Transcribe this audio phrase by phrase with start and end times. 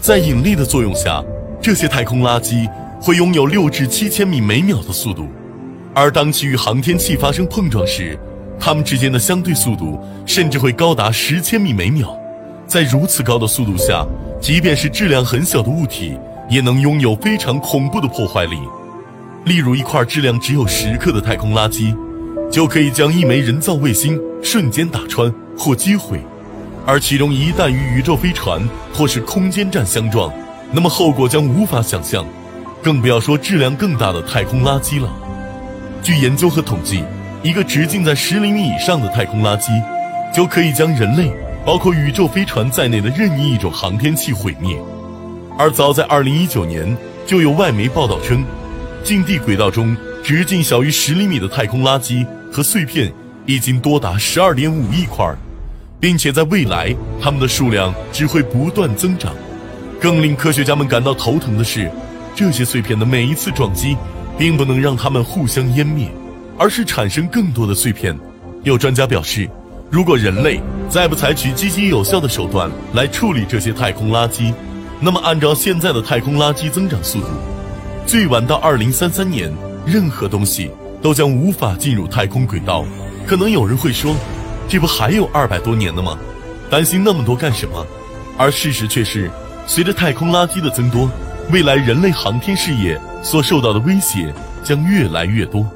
[0.00, 1.22] 在引力的作用下，
[1.60, 2.66] 这些太空垃圾
[2.98, 5.28] 会拥有六至七千米每秒的速度，
[5.94, 8.18] 而当其与航天器发生碰撞时，
[8.58, 12.18] 它们之间的相对速度甚至会高达十千米每秒。
[12.66, 14.06] 在如此高的速度下，
[14.40, 16.16] 即便是质量很小的物体，
[16.48, 18.56] 也能拥有非常恐怖的破坏力。
[19.44, 21.94] 例如，一块质量只有十克的太空垃圾，
[22.50, 26.18] 就可以将一枚人造卫星瞬间打穿或击毁。
[26.90, 28.60] 而其中一旦与宇宙飞船
[28.92, 30.28] 或是空间站相撞，
[30.72, 32.26] 那么后果将无法想象，
[32.82, 35.08] 更不要说质量更大的太空垃圾了。
[36.02, 37.04] 据研究和统计，
[37.44, 39.70] 一个直径在十厘米以上的太空垃圾，
[40.34, 41.32] 就可以将人类，
[41.64, 44.76] 包括宇宙飞船在内的任意一种航天器毁灭。
[45.56, 48.44] 而早在二零一九年，就有外媒报道称，
[49.04, 53.12] 近地轨道中直径小于十厘米的太空垃圾和碎片
[53.46, 55.32] 已经多达十二点五亿块。
[56.00, 59.34] 并且在未来，它们的数量只会不断增长。
[60.00, 61.90] 更令科学家们感到头疼的是，
[62.34, 63.94] 这些碎片的每一次撞击，
[64.38, 66.08] 并不能让它们互相湮灭，
[66.56, 68.18] 而是产生更多的碎片。
[68.62, 69.46] 有专家表示，
[69.90, 70.58] 如果人类
[70.88, 74.54] 再不采取积极有效的手段来处理这些太空垃圾，
[75.00, 77.28] 那么按照现在的太空垃圾增长速度，
[78.06, 79.52] 最晚到二零三三年，
[79.84, 80.70] 任何东西
[81.02, 82.86] 都将无法进入太空轨道。
[83.26, 84.16] 可能有人会说。
[84.68, 86.16] 这不还有二百多年呢吗？
[86.70, 87.84] 担心那么多干什么？
[88.38, 89.30] 而事实却是，
[89.66, 91.10] 随着太空垃圾的增多，
[91.50, 95.66] 未来人类航天事业所受到的威胁将越来越多。